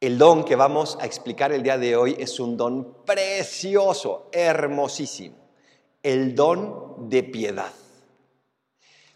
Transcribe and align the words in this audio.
El 0.00 0.16
don 0.16 0.44
que 0.44 0.54
vamos 0.54 0.96
a 1.00 1.06
explicar 1.06 1.50
el 1.50 1.64
día 1.64 1.76
de 1.76 1.96
hoy 1.96 2.14
es 2.20 2.38
un 2.38 2.56
don 2.56 2.98
precioso, 3.04 4.28
hermosísimo, 4.30 5.34
el 6.04 6.36
don 6.36 7.08
de 7.08 7.24
piedad. 7.24 7.72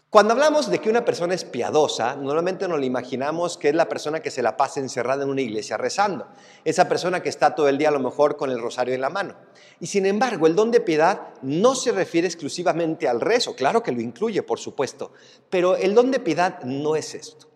Cuando 0.09 0.33
hablamos 0.33 0.69
de 0.69 0.79
que 0.79 0.89
una 0.89 1.05
persona 1.05 1.35
es 1.35 1.45
piadosa, 1.45 2.17
normalmente 2.17 2.67
nos 2.67 2.79
lo 2.79 2.85
imaginamos 2.85 3.57
que 3.57 3.69
es 3.69 3.75
la 3.75 3.87
persona 3.87 4.19
que 4.19 4.29
se 4.29 4.43
la 4.43 4.57
pasa 4.57 4.81
encerrada 4.81 5.23
en 5.23 5.29
una 5.29 5.39
iglesia 5.39 5.77
rezando, 5.77 6.27
esa 6.65 6.89
persona 6.89 7.23
que 7.23 7.29
está 7.29 7.55
todo 7.55 7.69
el 7.69 7.77
día 7.77 7.87
a 7.87 7.93
lo 7.93 7.99
mejor 7.99 8.35
con 8.35 8.51
el 8.51 8.59
rosario 8.59 8.93
en 8.93 8.99
la 8.99 9.09
mano. 9.09 9.37
Y 9.79 9.87
sin 9.87 10.05
embargo, 10.05 10.47
el 10.47 10.55
don 10.55 10.69
de 10.69 10.81
piedad 10.81 11.29
no 11.43 11.75
se 11.75 11.93
refiere 11.93 12.27
exclusivamente 12.27 13.07
al 13.07 13.21
rezo, 13.21 13.55
claro 13.55 13.81
que 13.81 13.93
lo 13.93 14.01
incluye, 14.01 14.43
por 14.43 14.59
supuesto, 14.59 15.13
pero 15.49 15.77
el 15.77 15.95
don 15.95 16.11
de 16.11 16.19
piedad 16.19 16.61
no 16.63 16.97
es 16.97 17.15
esto. 17.15 17.47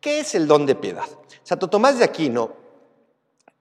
¿Qué 0.00 0.20
es 0.20 0.34
el 0.34 0.46
don 0.46 0.66
de 0.66 0.74
piedad? 0.74 1.08
Santo 1.42 1.70
Tomás 1.70 1.98
de 1.98 2.04
Aquino 2.04 2.63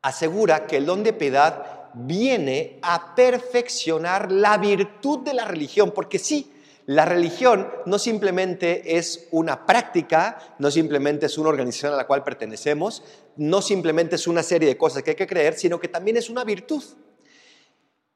asegura 0.03 0.67
que 0.67 0.77
el 0.77 0.85
don 0.85 1.01
de 1.01 1.13
piedad 1.13 1.89
viene 1.95 2.77
a 2.81 3.15
perfeccionar 3.15 4.31
la 4.31 4.57
virtud 4.57 5.19
de 5.19 5.33
la 5.33 5.45
religión, 5.45 5.91
porque 5.91 6.19
sí, 6.19 6.51
la 6.85 7.05
religión 7.05 7.69
no 7.85 7.97
simplemente 7.97 8.97
es 8.97 9.27
una 9.31 9.65
práctica, 9.65 10.55
no 10.59 10.69
simplemente 10.69 11.27
es 11.27 11.37
una 11.37 11.49
organización 11.49 11.93
a 11.93 11.97
la 11.97 12.05
cual 12.05 12.23
pertenecemos, 12.23 13.03
no 13.37 13.61
simplemente 13.61 14.17
es 14.17 14.27
una 14.27 14.43
serie 14.43 14.67
de 14.67 14.77
cosas 14.77 15.01
que 15.01 15.11
hay 15.11 15.15
que 15.15 15.27
creer, 15.27 15.57
sino 15.57 15.79
que 15.79 15.87
también 15.87 16.17
es 16.17 16.29
una 16.29 16.43
virtud. 16.43 16.83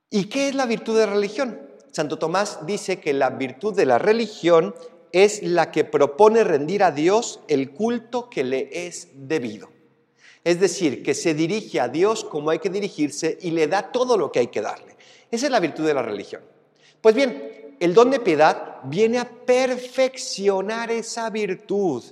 ¿Y 0.10 0.26
qué 0.26 0.50
es 0.50 0.56
la 0.56 0.66
virtud 0.66 1.00
de 1.00 1.06
la 1.06 1.14
religión? 1.14 1.62
Santo 1.92 2.20
Tomás 2.20 2.66
dice 2.66 3.00
que 3.00 3.14
la 3.14 3.30
virtud 3.30 3.74
de 3.74 3.86
la 3.86 3.98
religión 3.98 4.76
es 5.14 5.42
la 5.42 5.72
que 5.72 5.86
propone 5.86 6.44
rendir 6.44 6.84
a 6.84 6.92
Dios 6.92 7.40
el 7.48 7.72
culto 7.72 8.30
que 8.30 8.44
le 8.44 8.88
es 8.88 9.10
debido. 9.14 9.77
Es 10.44 10.60
decir, 10.60 11.04
que 11.04 11.14
se 11.14 11.34
dirige 11.34 11.80
a 11.80 11.88
Dios 11.88 12.24
como 12.24 12.50
hay 12.50 12.60
que 12.60 12.70
dirigirse 12.70 13.38
y 13.42 13.52
le 13.52 13.68
da 13.68 13.92
todo 13.92 14.18
lo 14.18 14.32
que 14.32 14.40
hay 14.40 14.48
que 14.48 14.62
darle. 14.62 14.96
Esa 15.30 15.48
es 15.48 15.52
la 15.52 15.60
virtud 15.60 15.86
de 15.86 15.94
la 15.94 16.02
religión. 16.02 16.42
Pues 17.02 17.16
bien, 17.16 17.76
el 17.80 17.94
don 17.94 18.12
de 18.12 18.20
piedad 18.20 18.78
viene 18.84 19.20
a 19.20 19.30
perfeccionar 19.30 20.92
esa 20.92 21.30
virtud. 21.30 22.04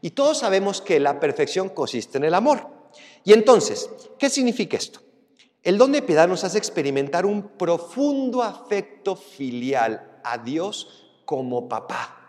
Y 0.00 0.10
todos 0.10 0.38
sabemos 0.38 0.80
que 0.80 1.00
la 1.00 1.18
perfección 1.20 1.68
consiste 1.68 2.18
en 2.18 2.24
el 2.24 2.34
amor. 2.34 2.66
Y 3.24 3.32
entonces, 3.32 3.90
¿qué 4.18 4.30
significa 4.30 4.76
esto? 4.76 5.00
El 5.62 5.76
don 5.76 5.92
de 5.92 6.02
piedad 6.02 6.26
nos 6.26 6.44
hace 6.44 6.58
experimentar 6.58 7.26
un 7.26 7.48
profundo 7.48 8.42
afecto 8.42 9.14
filial 9.16 10.20
a 10.24 10.38
Dios 10.38 11.20
como 11.26 11.68
papá 11.68 12.19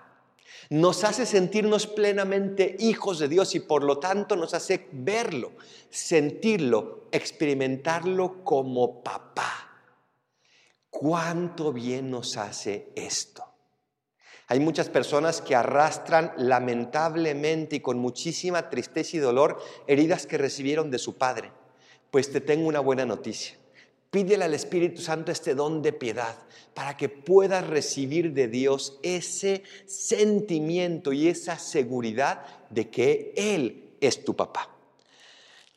nos 0.72 1.04
hace 1.04 1.26
sentirnos 1.26 1.86
plenamente 1.86 2.78
hijos 2.80 3.20
de 3.20 3.28
Dios 3.28 3.56
y 3.56 3.60
por 3.60 3.84
lo 3.84 4.00
tanto 4.00 4.38
nos 4.38 4.54
hace 4.54 4.88
verlo, 4.94 5.52
sentirlo, 5.90 7.10
experimentarlo 7.12 8.42
como 8.46 9.04
papá. 9.04 9.70
¿Cuánto 10.90 11.74
bien 11.74 12.10
nos 12.10 12.38
hace 12.38 12.94
esto? 12.96 13.44
Hay 14.48 14.62
muchas 14.62 14.88
personas 14.88 15.42
que 15.42 15.56
arrastran 15.56 16.32
lamentablemente 16.38 17.76
y 17.76 17.80
con 17.82 18.00
muchísima 18.00 18.70
tristeza 18.70 19.18
y 19.18 19.20
dolor 19.20 19.62
heridas 19.88 20.26
que 20.26 20.38
recibieron 20.38 20.90
de 20.90 21.00
su 21.00 21.18
padre. 21.18 21.52
Pues 22.12 22.32
te 22.32 22.40
tengo 22.40 22.70
una 22.70 22.80
buena 22.80 23.06
noticia. 23.06 23.58
Pídele 24.12 24.44
al 24.44 24.54
Espíritu 24.54 25.02
Santo 25.02 25.32
este 25.32 25.56
don 25.56 25.82
de 25.82 25.94
piedad 25.94 26.36
para 26.74 26.98
que 26.98 27.08
puedas 27.08 27.66
recibir 27.66 28.34
de 28.34 28.50
Dios 28.50 29.00
ese 29.04 29.64
sentimiento 29.86 31.14
y 31.14 31.30
esa 31.30 31.58
seguridad 31.58 32.46
de 32.70 32.90
que 32.90 33.34
Él 33.38 33.92
es 34.02 34.26
tu 34.26 34.36
papá. 34.36 34.70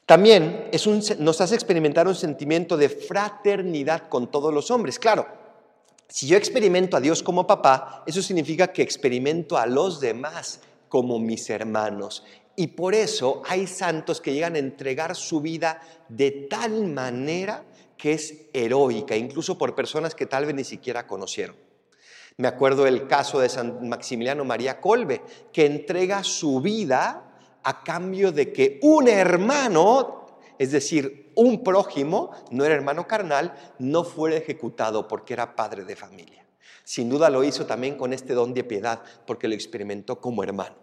También 0.04 0.68
nos 1.20 1.40
hace 1.40 1.54
experimentar 1.54 2.08
un 2.08 2.16
sentimiento 2.16 2.76
de 2.76 2.88
fraternidad 2.88 4.08
con 4.08 4.28
todos 4.28 4.52
los 4.52 4.68
hombres. 4.72 4.98
Claro, 4.98 5.28
si 6.08 6.26
yo 6.26 6.36
experimento 6.36 6.96
a 6.96 7.00
Dios 7.00 7.22
como 7.22 7.46
papá, 7.46 8.02
eso 8.04 8.20
significa 8.20 8.72
que 8.72 8.82
experimento 8.82 9.56
a 9.56 9.66
los 9.66 10.00
demás 10.00 10.60
como 10.88 11.20
mis 11.20 11.48
hermanos. 11.50 12.24
Y 12.56 12.66
por 12.68 12.94
eso 12.94 13.42
hay 13.46 13.68
santos 13.68 14.20
que 14.20 14.32
llegan 14.32 14.56
a 14.56 14.58
entregar 14.58 15.14
su 15.14 15.40
vida 15.40 15.80
de 16.08 16.32
tal 16.50 16.86
manera 16.86 17.64
que 18.04 18.12
es 18.12 18.48
heroica, 18.52 19.16
incluso 19.16 19.56
por 19.56 19.74
personas 19.74 20.14
que 20.14 20.26
tal 20.26 20.44
vez 20.44 20.54
ni 20.54 20.64
siquiera 20.64 21.06
conocieron. 21.06 21.56
Me 22.36 22.48
acuerdo 22.48 22.86
el 22.86 23.06
caso 23.06 23.40
de 23.40 23.48
San 23.48 23.88
Maximiliano 23.88 24.44
María 24.44 24.78
Colbe, 24.78 25.22
que 25.50 25.64
entrega 25.64 26.22
su 26.22 26.60
vida 26.60 27.32
a 27.62 27.82
cambio 27.82 28.30
de 28.30 28.52
que 28.52 28.78
un 28.82 29.08
hermano, 29.08 30.36
es 30.58 30.72
decir, 30.72 31.32
un 31.34 31.64
prójimo, 31.64 32.32
no 32.50 32.66
era 32.66 32.74
hermano 32.74 33.08
carnal, 33.08 33.54
no 33.78 34.04
fuera 34.04 34.36
ejecutado 34.36 35.08
porque 35.08 35.32
era 35.32 35.56
padre 35.56 35.86
de 35.86 35.96
familia. 35.96 36.44
Sin 36.84 37.08
duda 37.08 37.30
lo 37.30 37.42
hizo 37.42 37.64
también 37.64 37.96
con 37.96 38.12
este 38.12 38.34
don 38.34 38.52
de 38.52 38.64
piedad, 38.64 39.00
porque 39.26 39.48
lo 39.48 39.54
experimentó 39.54 40.20
como 40.20 40.42
hermano. 40.42 40.76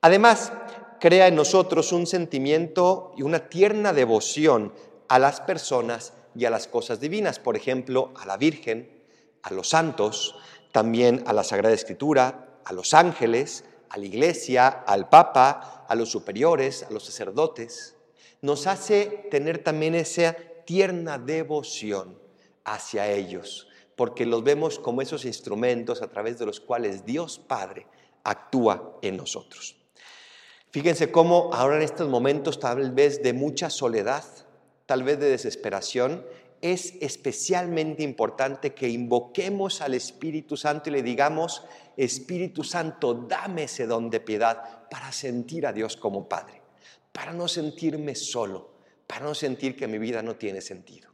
Además, 0.00 0.52
crea 1.00 1.26
en 1.26 1.34
nosotros 1.34 1.90
un 1.90 2.06
sentimiento 2.06 3.14
y 3.16 3.22
una 3.22 3.48
tierna 3.48 3.92
devoción 3.92 4.72
a 5.08 5.18
las 5.18 5.40
personas 5.40 6.12
y 6.36 6.44
a 6.44 6.50
las 6.50 6.68
cosas 6.68 7.00
divinas, 7.00 7.38
por 7.38 7.56
ejemplo, 7.56 8.12
a 8.16 8.26
la 8.26 8.36
Virgen, 8.36 9.02
a 9.42 9.52
los 9.52 9.70
santos, 9.70 10.36
también 10.72 11.22
a 11.26 11.32
la 11.32 11.44
Sagrada 11.44 11.74
Escritura, 11.74 12.60
a 12.64 12.72
los 12.72 12.94
ángeles, 12.94 13.64
a 13.88 13.98
la 13.98 14.04
Iglesia, 14.04 14.68
al 14.68 15.08
Papa, 15.08 15.86
a 15.88 15.94
los 15.94 16.10
superiores, 16.10 16.82
a 16.82 16.90
los 16.90 17.04
sacerdotes. 17.04 17.96
Nos 18.42 18.66
hace 18.66 19.28
tener 19.30 19.58
también 19.58 19.94
esa 19.94 20.36
tierna 20.64 21.18
devoción 21.18 22.18
hacia 22.64 23.10
ellos, 23.10 23.68
porque 23.94 24.26
los 24.26 24.44
vemos 24.44 24.78
como 24.78 25.00
esos 25.00 25.24
instrumentos 25.24 26.02
a 26.02 26.08
través 26.08 26.38
de 26.38 26.46
los 26.46 26.60
cuales 26.60 27.04
Dios 27.04 27.38
Padre 27.38 27.86
actúa 28.24 28.98
en 29.02 29.16
nosotros. 29.16 29.76
Fíjense 30.70 31.10
cómo 31.10 31.50
ahora 31.54 31.76
en 31.76 31.82
estos 31.82 32.08
momentos 32.08 32.58
tal 32.60 32.90
vez 32.90 33.22
de 33.22 33.32
mucha 33.32 33.70
soledad, 33.70 34.24
tal 34.86 35.02
vez 35.02 35.18
de 35.18 35.28
desesperación, 35.28 36.24
es 36.62 36.94
especialmente 37.00 38.02
importante 38.02 38.74
que 38.74 38.88
invoquemos 38.88 39.80
al 39.80 39.94
Espíritu 39.94 40.56
Santo 40.56 40.88
y 40.88 40.92
le 40.92 41.02
digamos, 41.02 41.64
Espíritu 41.96 42.64
Santo, 42.64 43.14
dame 43.14 43.64
ese 43.64 43.86
don 43.86 44.10
de 44.10 44.20
piedad 44.20 44.88
para 44.88 45.12
sentir 45.12 45.66
a 45.66 45.72
Dios 45.72 45.96
como 45.96 46.28
Padre, 46.28 46.62
para 47.12 47.32
no 47.32 47.48
sentirme 47.48 48.14
solo, 48.14 48.70
para 49.06 49.24
no 49.24 49.34
sentir 49.34 49.76
que 49.76 49.86
mi 49.86 49.98
vida 49.98 50.22
no 50.22 50.36
tiene 50.36 50.60
sentido. 50.60 51.10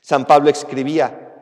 San 0.00 0.26
Pablo 0.26 0.50
escribía, 0.50 1.32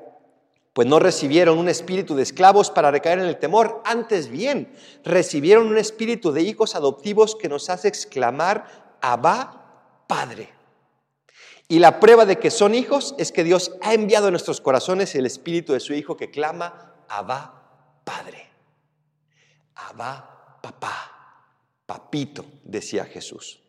pues 0.72 0.88
no 0.88 0.98
recibieron 0.98 1.58
un 1.58 1.68
espíritu 1.68 2.14
de 2.14 2.22
esclavos 2.22 2.70
para 2.70 2.90
recaer 2.90 3.18
en 3.18 3.26
el 3.26 3.38
temor, 3.38 3.82
antes 3.84 4.28
bien, 4.28 4.72
recibieron 5.04 5.66
un 5.66 5.76
espíritu 5.76 6.32
de 6.32 6.42
hijos 6.42 6.74
adoptivos 6.74 7.36
que 7.36 7.48
nos 7.48 7.68
hace 7.68 7.88
exclamar, 7.88 8.98
Abba, 9.02 10.04
Padre. 10.06 10.61
Y 11.68 11.78
la 11.78 12.00
prueba 12.00 12.26
de 12.26 12.38
que 12.38 12.50
son 12.50 12.74
hijos 12.74 13.14
es 13.18 13.32
que 13.32 13.44
Dios 13.44 13.72
ha 13.80 13.94
enviado 13.94 14.28
a 14.28 14.30
nuestros 14.30 14.60
corazones 14.60 15.14
el 15.14 15.26
espíritu 15.26 15.72
de 15.72 15.80
su 15.80 15.94
Hijo 15.94 16.16
que 16.16 16.30
clama, 16.30 17.04
Abba, 17.08 18.00
Padre. 18.04 18.48
Abba, 19.74 20.58
papá, 20.62 21.46
papito, 21.86 22.44
decía 22.64 23.04
Jesús. 23.04 23.62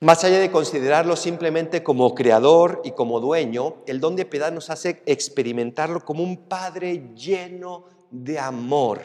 Más 0.00 0.24
allá 0.24 0.38
de 0.38 0.50
considerarlo 0.50 1.16
simplemente 1.16 1.82
como 1.82 2.14
creador 2.14 2.82
y 2.84 2.92
como 2.92 3.18
dueño, 3.18 3.82
el 3.86 3.98
don 3.98 4.14
de 4.14 4.26
piedad 4.26 4.52
nos 4.52 4.68
hace 4.68 5.02
experimentarlo 5.06 6.04
como 6.04 6.22
un 6.22 6.48
Padre 6.48 7.14
lleno 7.14 7.86
de 8.10 8.38
amor, 8.38 9.00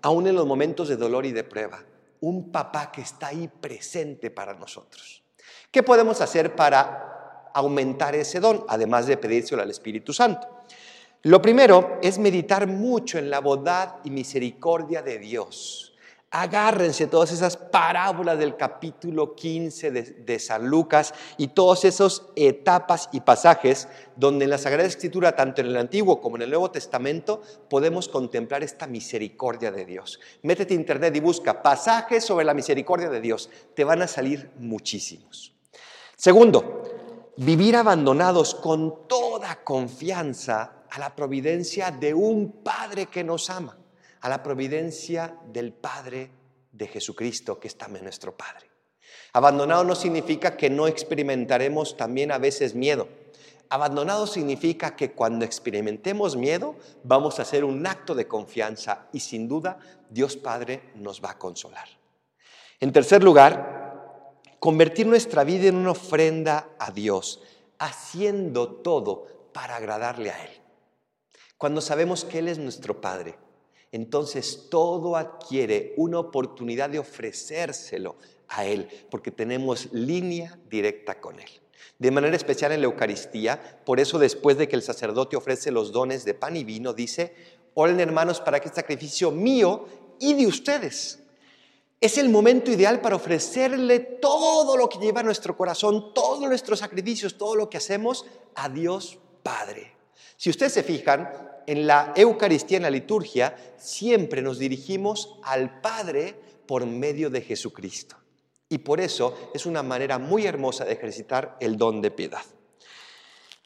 aún 0.00 0.28
en 0.28 0.36
los 0.36 0.46
momentos 0.46 0.88
de 0.88 0.96
dolor 0.96 1.26
y 1.26 1.32
de 1.32 1.42
prueba. 1.42 1.84
Un 2.20 2.52
papá 2.52 2.92
que 2.92 3.00
está 3.00 3.28
ahí 3.28 3.48
presente 3.48 4.30
para 4.30 4.54
nosotros. 4.54 5.24
¿Qué 5.72 5.82
podemos 5.82 6.20
hacer 6.20 6.54
para 6.54 7.07
aumentar 7.58 8.14
ese 8.14 8.40
don, 8.40 8.64
además 8.68 9.06
de 9.06 9.16
pedírselo 9.16 9.62
al 9.62 9.70
Espíritu 9.70 10.12
Santo. 10.12 10.46
Lo 11.22 11.42
primero 11.42 11.98
es 12.02 12.18
meditar 12.18 12.66
mucho 12.66 13.18
en 13.18 13.28
la 13.28 13.40
bondad 13.40 13.96
y 14.04 14.10
misericordia 14.10 15.02
de 15.02 15.18
Dios. 15.18 15.88
Agárrense 16.30 17.06
todas 17.06 17.32
esas 17.32 17.56
parábolas 17.56 18.38
del 18.38 18.54
capítulo 18.56 19.34
15 19.34 19.90
de, 19.90 20.02
de, 20.02 20.38
San 20.38 20.68
Lucas 20.68 21.14
y 21.38 21.48
todas 21.48 21.86
esas 21.86 22.22
etapas 22.36 23.08
y 23.12 23.20
pasajes 23.20 23.88
donde 24.14 24.44
en 24.44 24.50
la 24.50 24.58
Sagrada 24.58 24.86
Escritura, 24.86 25.34
tanto 25.34 25.62
en 25.62 25.68
el 25.68 25.76
Antiguo 25.78 26.20
como 26.20 26.36
en 26.36 26.42
el 26.42 26.50
Nuevo 26.50 26.70
Testamento, 26.70 27.42
podemos 27.70 28.08
contemplar 28.08 28.62
esta 28.62 28.86
misericordia 28.86 29.72
de 29.72 29.86
Dios. 29.86 30.20
Métete 30.42 30.74
a 30.74 30.76
internet 30.76 31.16
y 31.16 31.20
busca 31.20 31.62
pasajes 31.62 32.24
sobre 32.24 32.44
la 32.44 32.52
misericordia 32.52 33.08
de 33.08 33.22
Dios. 33.22 33.48
Te 33.74 33.84
van 33.84 34.02
a 34.02 34.06
salir 34.06 34.50
muchísimos. 34.58 35.54
Segundo, 36.14 36.77
vivir 37.38 37.76
abandonados 37.76 38.52
con 38.56 39.06
toda 39.06 39.62
confianza 39.62 40.82
a 40.90 40.98
la 40.98 41.14
providencia 41.14 41.92
de 41.92 42.12
un 42.12 42.64
Padre 42.64 43.06
que 43.06 43.22
nos 43.22 43.48
ama, 43.48 43.78
a 44.20 44.28
la 44.28 44.42
providencia 44.42 45.36
del 45.52 45.72
Padre 45.72 46.32
de 46.72 46.88
Jesucristo 46.88 47.60
que 47.60 47.68
es 47.68 47.78
también 47.78 48.02
nuestro 48.04 48.36
Padre. 48.36 48.66
Abandonado 49.32 49.84
no 49.84 49.94
significa 49.94 50.56
que 50.56 50.68
no 50.68 50.88
experimentaremos 50.88 51.96
también 51.96 52.32
a 52.32 52.38
veces 52.38 52.74
miedo. 52.74 53.06
Abandonado 53.68 54.26
significa 54.26 54.96
que 54.96 55.12
cuando 55.12 55.44
experimentemos 55.44 56.34
miedo 56.34 56.74
vamos 57.04 57.38
a 57.38 57.42
hacer 57.42 57.64
un 57.64 57.86
acto 57.86 58.16
de 58.16 58.26
confianza 58.26 59.06
y 59.12 59.20
sin 59.20 59.46
duda 59.46 59.78
Dios 60.10 60.36
Padre 60.36 60.90
nos 60.96 61.22
va 61.22 61.32
a 61.32 61.38
consolar. 61.38 61.86
En 62.80 62.92
tercer 62.92 63.22
lugar, 63.22 63.77
convertir 64.60 65.06
nuestra 65.06 65.44
vida 65.44 65.68
en 65.68 65.76
una 65.76 65.92
ofrenda 65.92 66.70
a 66.78 66.90
Dios, 66.90 67.42
haciendo 67.78 68.68
todo 68.68 69.50
para 69.52 69.76
agradarle 69.76 70.30
a 70.30 70.44
Él. 70.44 70.50
Cuando 71.56 71.80
sabemos 71.80 72.24
que 72.24 72.38
Él 72.38 72.48
es 72.48 72.58
nuestro 72.58 73.00
Padre, 73.00 73.36
entonces 73.90 74.68
todo 74.70 75.16
adquiere 75.16 75.94
una 75.96 76.18
oportunidad 76.18 76.90
de 76.90 76.98
ofrecérselo 76.98 78.16
a 78.48 78.64
Él, 78.64 78.88
porque 79.10 79.30
tenemos 79.30 79.92
línea 79.92 80.58
directa 80.68 81.20
con 81.20 81.40
Él. 81.40 81.48
De 81.98 82.10
manera 82.10 82.36
especial 82.36 82.72
en 82.72 82.80
la 82.80 82.86
Eucaristía, 82.86 83.80
por 83.84 83.98
eso 83.98 84.18
después 84.18 84.56
de 84.56 84.68
que 84.68 84.76
el 84.76 84.82
sacerdote 84.82 85.36
ofrece 85.36 85.70
los 85.70 85.90
dones 85.90 86.24
de 86.24 86.34
pan 86.34 86.56
y 86.56 86.64
vino, 86.64 86.92
dice, 86.92 87.34
oren 87.74 87.98
hermanos 87.98 88.40
para 88.40 88.60
que 88.60 88.68
el 88.68 88.74
sacrificio 88.74 89.30
mío 89.30 89.86
y 90.20 90.34
de 90.34 90.46
ustedes. 90.46 91.20
Es 92.00 92.16
el 92.16 92.28
momento 92.28 92.70
ideal 92.70 93.00
para 93.00 93.16
ofrecerle 93.16 93.98
todo 93.98 94.76
lo 94.76 94.88
que 94.88 94.98
lleva 94.98 95.22
nuestro 95.22 95.56
corazón, 95.56 96.14
todos 96.14 96.40
nuestros 96.40 96.78
sacrificios, 96.78 97.36
todo 97.36 97.56
lo 97.56 97.68
que 97.68 97.78
hacemos 97.78 98.24
a 98.54 98.68
Dios 98.68 99.18
Padre. 99.42 99.92
Si 100.36 100.50
ustedes 100.50 100.74
se 100.74 100.84
fijan, 100.84 101.28
en 101.68 101.86
la 101.86 102.14
Eucaristía, 102.16 102.78
en 102.78 102.84
la 102.84 102.90
liturgia, 102.90 103.54
siempre 103.76 104.40
nos 104.40 104.58
dirigimos 104.58 105.38
al 105.42 105.80
Padre 105.82 106.34
por 106.66 106.86
medio 106.86 107.28
de 107.28 107.42
Jesucristo. 107.42 108.16
Y 108.70 108.78
por 108.78 109.00
eso 109.00 109.50
es 109.52 109.66
una 109.66 109.82
manera 109.82 110.18
muy 110.18 110.46
hermosa 110.46 110.86
de 110.86 110.94
ejercitar 110.94 111.58
el 111.60 111.76
don 111.76 112.00
de 112.00 112.10
piedad. 112.10 112.42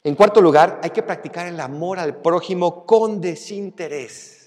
En 0.02 0.16
cuarto 0.16 0.40
lugar, 0.40 0.80
hay 0.82 0.90
que 0.90 1.04
practicar 1.04 1.46
el 1.46 1.60
amor 1.60 2.00
al 2.00 2.16
prójimo 2.20 2.84
con 2.86 3.20
desinterés. 3.20 4.41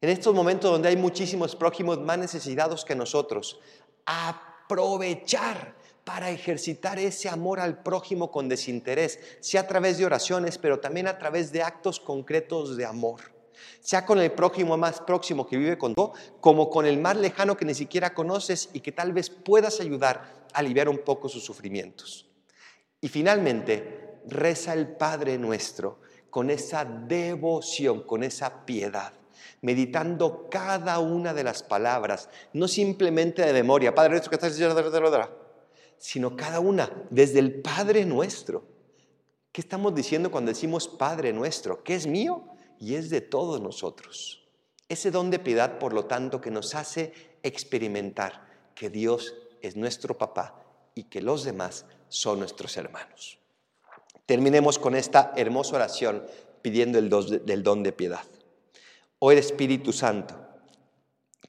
En 0.00 0.10
estos 0.10 0.34
momentos 0.34 0.70
donde 0.70 0.88
hay 0.88 0.96
muchísimos 0.96 1.56
prójimos 1.56 2.00
más 2.00 2.18
necesitados 2.18 2.84
que 2.84 2.94
nosotros, 2.94 3.58
aprovechar 4.06 5.74
para 6.04 6.30
ejercitar 6.30 6.98
ese 6.98 7.28
amor 7.28 7.60
al 7.60 7.82
prójimo 7.82 8.30
con 8.30 8.48
desinterés, 8.48 9.18
sea 9.40 9.62
a 9.62 9.66
través 9.66 9.98
de 9.98 10.06
oraciones, 10.06 10.56
pero 10.56 10.80
también 10.80 11.08
a 11.08 11.18
través 11.18 11.52
de 11.52 11.62
actos 11.62 12.00
concretos 12.00 12.76
de 12.76 12.86
amor 12.86 13.38
sea 13.80 14.04
con 14.04 14.18
el 14.18 14.32
prójimo 14.32 14.76
más 14.76 15.00
próximo 15.00 15.46
que 15.46 15.56
vive 15.56 15.78
contigo, 15.78 16.12
como 16.40 16.70
con 16.70 16.86
el 16.86 16.98
más 16.98 17.16
lejano 17.16 17.56
que 17.56 17.64
ni 17.64 17.74
siquiera 17.74 18.14
conoces 18.14 18.70
y 18.72 18.80
que 18.80 18.92
tal 18.92 19.12
vez 19.12 19.30
puedas 19.30 19.80
ayudar 19.80 20.46
a 20.52 20.58
aliviar 20.58 20.88
un 20.88 20.98
poco 20.98 21.28
sus 21.28 21.44
sufrimientos. 21.44 22.26
Y 23.00 23.08
finalmente, 23.08 24.20
reza 24.26 24.74
el 24.74 24.88
Padre 24.88 25.38
nuestro 25.38 26.00
con 26.30 26.50
esa 26.50 26.84
devoción, 26.84 28.02
con 28.02 28.22
esa 28.22 28.66
piedad, 28.66 29.12
meditando 29.60 30.48
cada 30.50 30.98
una 30.98 31.34
de 31.34 31.44
las 31.44 31.62
palabras, 31.62 32.28
no 32.52 32.68
simplemente 32.68 33.42
de 33.42 33.52
memoria, 33.52 33.94
Padre 33.94 34.10
nuestro 34.10 34.30
que 34.30 34.36
estás 34.36 34.52
sino 35.98 36.36
cada 36.36 36.60
una, 36.60 36.90
desde 37.10 37.40
el 37.40 37.60
Padre 37.60 38.04
nuestro. 38.04 38.64
¿Qué 39.52 39.60
estamos 39.60 39.94
diciendo 39.94 40.30
cuando 40.30 40.50
decimos 40.50 40.86
Padre 40.86 41.32
nuestro? 41.32 41.82
¿Qué 41.82 41.94
es 41.94 42.06
mío? 42.06 42.54
y 42.78 42.94
es 42.94 43.10
de 43.10 43.20
todos 43.20 43.60
nosotros. 43.60 44.46
Ese 44.88 45.10
don 45.10 45.30
de 45.30 45.38
piedad, 45.38 45.78
por 45.78 45.92
lo 45.92 46.06
tanto, 46.06 46.40
que 46.40 46.50
nos 46.50 46.74
hace 46.74 47.12
experimentar 47.42 48.46
que 48.74 48.90
Dios 48.90 49.34
es 49.60 49.76
nuestro 49.76 50.16
papá 50.16 50.62
y 50.94 51.04
que 51.04 51.20
los 51.20 51.44
demás 51.44 51.84
son 52.08 52.38
nuestros 52.38 52.76
hermanos. 52.76 53.38
Terminemos 54.26 54.78
con 54.78 54.94
esta 54.94 55.32
hermosa 55.36 55.76
oración 55.76 56.24
pidiendo 56.62 56.98
el 56.98 57.08
don 57.62 57.82
de 57.82 57.92
piedad. 57.92 58.24
Oh 59.20 59.32
Espíritu 59.32 59.92
Santo, 59.92 60.36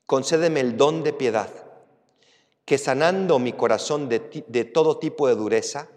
concédeme 0.08 0.60
el 0.60 0.76
don 0.76 1.04
de 1.04 1.14
piedad, 1.14 1.50
que 2.66 2.80
sanando 2.80 3.38
mi 3.38 3.54
corazón 3.54 4.10
de, 4.10 4.20
todo 4.74 4.98
tipo 4.98 5.28
de 5.28 5.36
dureza, 5.36 5.88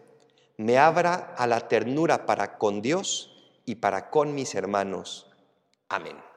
me 0.59 0.77
abra 0.77 1.35
a 1.37 1.47
la 1.47 1.69
ternura 1.69 2.27
para 2.27 2.59
con 2.59 2.83
Dios 2.83 3.31
y 3.65 3.77
para 3.77 4.11
con 4.11 4.35
mis 4.35 4.55
hermanos. 4.55 5.31
Amén. 5.89 6.32